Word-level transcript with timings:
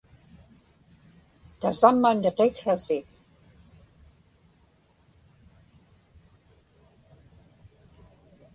tasamma 1.59 2.09
niqiksrasi 2.21 2.99